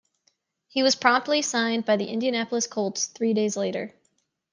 He 0.67 0.81
was 0.81 0.95
promptly 0.95 1.43
signed 1.43 1.85
by 1.85 1.95
the 1.95 2.07
Indianapolis 2.07 2.65
Colts 2.65 3.05
three 3.05 3.35
days 3.35 3.55
later. 3.55 3.93